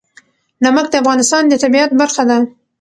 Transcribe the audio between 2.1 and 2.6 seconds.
ده.